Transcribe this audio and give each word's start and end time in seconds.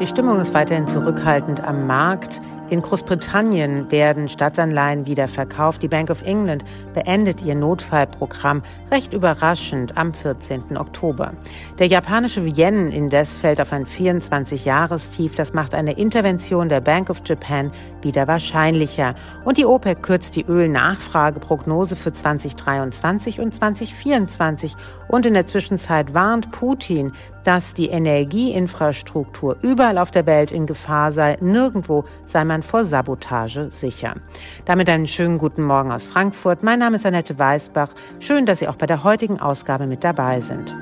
Die 0.00 0.06
Stimmung 0.06 0.40
ist 0.40 0.54
weiterhin 0.54 0.86
zurückhaltend 0.86 1.60
am 1.60 1.88
Markt. 1.88 2.40
In 2.70 2.82
Großbritannien 2.82 3.90
werden 3.90 4.28
Staatsanleihen 4.28 5.06
wieder 5.06 5.26
verkauft. 5.26 5.82
Die 5.82 5.88
Bank 5.88 6.10
of 6.10 6.22
England 6.22 6.64
beendet 6.94 7.42
ihr 7.42 7.56
Notfallprogramm 7.56 8.62
recht 8.92 9.12
überraschend 9.12 9.96
am 9.96 10.14
14. 10.14 10.76
Oktober. 10.76 11.32
Der 11.78 11.86
japanische 11.86 12.42
Yen 12.42 12.92
indes 12.92 13.38
fällt 13.38 13.60
auf 13.60 13.72
ein 13.72 13.86
24-Jahrestief. 13.86 15.34
Das 15.34 15.52
macht 15.52 15.74
eine 15.74 15.92
Intervention 15.92 16.68
der 16.68 16.82
Bank 16.82 17.10
of 17.10 17.22
Japan 17.24 17.72
wieder 18.02 18.28
wahrscheinlicher. 18.28 19.14
Und 19.44 19.56
die 19.56 19.66
OPEC 19.66 20.02
kürzt 20.02 20.36
die 20.36 20.44
Ölnachfrageprognose 20.44 21.96
für 21.96 22.12
2023 22.12 23.40
und 23.40 23.52
2024. 23.52 24.76
Und 25.08 25.24
in 25.24 25.34
der 25.34 25.46
Zwischenzeit 25.46 26.12
warnt 26.12 26.52
Putin, 26.52 27.12
dass 27.48 27.72
die 27.72 27.88
Energieinfrastruktur 27.88 29.56
überall 29.62 29.96
auf 29.96 30.10
der 30.10 30.26
Welt 30.26 30.52
in 30.52 30.66
Gefahr 30.66 31.12
sei. 31.12 31.38
Nirgendwo 31.40 32.04
sei 32.26 32.44
man 32.44 32.62
vor 32.62 32.84
Sabotage 32.84 33.70
sicher. 33.70 34.16
Damit 34.66 34.90
einen 34.90 35.06
schönen 35.06 35.38
guten 35.38 35.62
Morgen 35.62 35.90
aus 35.90 36.06
Frankfurt. 36.06 36.62
Mein 36.62 36.80
Name 36.80 36.96
ist 36.96 37.06
Annette 37.06 37.38
Weißbach. 37.38 37.94
Schön, 38.20 38.44
dass 38.44 38.58
Sie 38.58 38.68
auch 38.68 38.76
bei 38.76 38.84
der 38.84 39.02
heutigen 39.02 39.40
Ausgabe 39.40 39.86
mit 39.86 40.04
dabei 40.04 40.42
sind. 40.42 40.76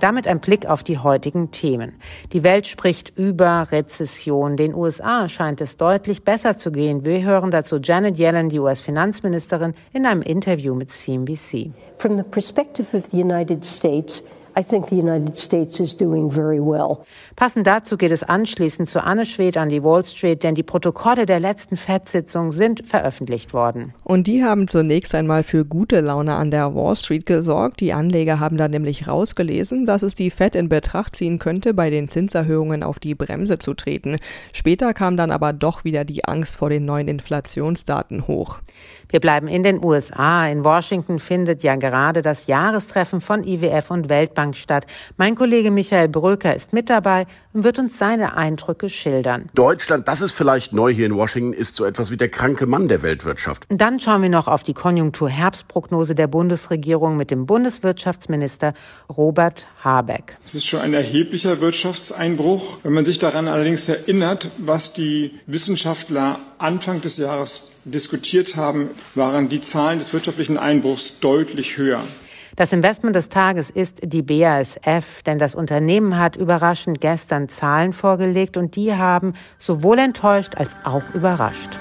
Damit 0.00 0.28
ein 0.28 0.38
Blick 0.38 0.66
auf 0.66 0.84
die 0.84 0.98
heutigen 0.98 1.50
Themen. 1.50 1.94
Die 2.32 2.44
Welt 2.44 2.66
spricht 2.66 3.18
über 3.18 3.66
Rezession. 3.72 4.56
Den 4.56 4.74
USA 4.74 5.28
scheint 5.28 5.60
es 5.60 5.76
deutlich 5.76 6.22
besser 6.22 6.56
zu 6.56 6.70
gehen. 6.70 7.04
Wir 7.04 7.22
hören 7.22 7.50
dazu 7.50 7.78
Janet 7.82 8.16
Yellen, 8.16 8.48
die 8.48 8.60
US-Finanzministerin, 8.60 9.74
in 9.92 10.06
einem 10.06 10.22
Interview 10.22 10.74
mit 10.74 10.92
CNBC. 10.92 11.72
From 11.98 12.16
the 12.16 12.22
perspective 12.22 12.96
of 12.96 13.06
the 13.06 13.20
United 13.20 13.64
States, 13.64 14.22
I 14.58 14.64
think 14.64 14.88
the 14.88 14.96
United 14.96 15.38
States 15.38 15.78
is 15.78 15.96
doing 15.96 16.28
very 16.28 16.58
well. 16.58 17.04
Passend 17.36 17.68
dazu 17.68 17.96
geht 17.96 18.10
es 18.10 18.24
anschließend 18.24 18.90
zu 18.90 19.04
Anne 19.04 19.24
Schwed 19.24 19.56
an 19.56 19.68
die 19.68 19.84
Wall 19.84 20.04
Street, 20.04 20.42
denn 20.42 20.56
die 20.56 20.64
Protokolle 20.64 21.26
der 21.26 21.38
letzten 21.38 21.76
FED-Sitzung 21.76 22.50
sind 22.50 22.84
veröffentlicht 22.84 23.52
worden. 23.52 23.94
Und 24.02 24.26
die 24.26 24.42
haben 24.42 24.66
zunächst 24.66 25.14
einmal 25.14 25.44
für 25.44 25.64
gute 25.64 26.00
Laune 26.00 26.34
an 26.34 26.50
der 26.50 26.74
Wall 26.74 26.96
Street 26.96 27.24
gesorgt. 27.24 27.78
Die 27.78 27.92
Anleger 27.92 28.40
haben 28.40 28.56
da 28.56 28.66
nämlich 28.66 29.06
rausgelesen, 29.06 29.86
dass 29.86 30.02
es 30.02 30.16
die 30.16 30.30
Fed 30.30 30.56
in 30.56 30.68
Betracht 30.68 31.14
ziehen 31.14 31.38
könnte, 31.38 31.72
bei 31.72 31.90
den 31.90 32.08
Zinserhöhungen 32.08 32.82
auf 32.82 32.98
die 32.98 33.14
Bremse 33.14 33.60
zu 33.60 33.74
treten. 33.74 34.16
Später 34.52 34.92
kam 34.92 35.16
dann 35.16 35.30
aber 35.30 35.52
doch 35.52 35.84
wieder 35.84 36.04
die 36.04 36.24
Angst 36.24 36.56
vor 36.56 36.68
den 36.68 36.84
neuen 36.84 37.06
Inflationsdaten 37.06 38.26
hoch. 38.26 38.58
Wir 39.10 39.20
bleiben 39.20 39.48
in 39.48 39.62
den 39.62 39.82
USA. 39.82 40.46
In 40.48 40.64
Washington 40.64 41.18
findet 41.18 41.62
ja 41.62 41.76
gerade 41.76 42.20
das 42.22 42.46
Jahrestreffen 42.46 43.20
von 43.20 43.42
IWF 43.42 43.90
und 43.90 44.08
Weltbank 44.10 44.47
statt. 44.54 44.86
Mein 45.16 45.34
Kollege 45.34 45.70
Michael 45.70 46.08
Bröker 46.08 46.54
ist 46.54 46.72
mit 46.72 46.90
dabei 46.90 47.26
und 47.52 47.64
wird 47.64 47.78
uns 47.78 47.98
seine 47.98 48.36
Eindrücke 48.36 48.88
schildern. 48.88 49.48
Deutschland, 49.54 50.08
das 50.08 50.20
ist 50.20 50.32
vielleicht 50.32 50.72
neu 50.72 50.92
hier 50.92 51.06
in 51.06 51.16
Washington, 51.16 51.52
ist 51.52 51.76
so 51.76 51.84
etwas 51.84 52.10
wie 52.10 52.16
der 52.16 52.28
kranke 52.28 52.66
Mann 52.66 52.88
der 52.88 53.02
Weltwirtschaft. 53.02 53.64
Dann 53.68 54.00
schauen 54.00 54.22
wir 54.22 54.28
noch 54.28 54.48
auf 54.48 54.62
die 54.62 54.74
Konjunktur-Herbstprognose 54.74 56.14
der 56.14 56.26
Bundesregierung 56.26 57.16
mit 57.16 57.30
dem 57.30 57.46
Bundeswirtschaftsminister 57.46 58.74
Robert 59.16 59.66
Habeck. 59.82 60.36
Es 60.44 60.54
ist 60.54 60.66
schon 60.66 60.80
ein 60.80 60.94
erheblicher 60.94 61.60
Wirtschaftseinbruch. 61.60 62.78
Wenn 62.82 62.92
man 62.92 63.04
sich 63.04 63.18
daran 63.18 63.48
allerdings 63.48 63.88
erinnert, 63.88 64.50
was 64.58 64.92
die 64.92 65.32
Wissenschaftler 65.46 66.38
Anfang 66.58 67.00
des 67.00 67.18
Jahres 67.18 67.72
diskutiert 67.84 68.56
haben, 68.56 68.90
waren 69.14 69.48
die 69.48 69.60
Zahlen 69.60 69.98
des 69.98 70.12
wirtschaftlichen 70.12 70.58
Einbruchs 70.58 71.20
deutlich 71.20 71.76
höher. 71.76 72.02
Das 72.58 72.72
Investment 72.72 73.14
des 73.14 73.28
Tages 73.28 73.70
ist 73.70 74.00
die 74.02 74.20
BASF, 74.20 75.22
denn 75.22 75.38
das 75.38 75.54
Unternehmen 75.54 76.18
hat 76.18 76.34
überraschend 76.34 77.00
gestern 77.00 77.48
Zahlen 77.48 77.92
vorgelegt 77.92 78.56
und 78.56 78.74
die 78.74 78.92
haben 78.92 79.34
sowohl 79.60 80.00
enttäuscht 80.00 80.56
als 80.56 80.74
auch 80.82 81.04
überrascht. 81.14 81.78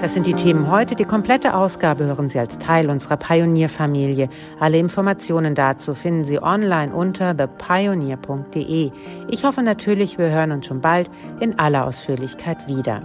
Das 0.00 0.14
sind 0.14 0.26
die 0.26 0.32
Themen 0.32 0.70
heute. 0.70 0.94
Die 0.94 1.04
komplette 1.04 1.52
Ausgabe 1.52 2.04
hören 2.04 2.30
Sie 2.30 2.38
als 2.38 2.56
Teil 2.56 2.88
unserer 2.88 3.18
Pionierfamilie. 3.18 4.30
Alle 4.58 4.78
Informationen 4.78 5.54
dazu 5.54 5.94
finden 5.94 6.24
Sie 6.24 6.42
online 6.42 6.94
unter 6.94 7.36
thepioneer.de. 7.36 8.90
Ich 9.28 9.44
hoffe 9.44 9.62
natürlich, 9.62 10.16
wir 10.16 10.30
hören 10.30 10.52
uns 10.52 10.66
schon 10.66 10.80
bald 10.80 11.10
in 11.40 11.58
aller 11.58 11.84
Ausführlichkeit 11.84 12.66
wieder. 12.66 13.02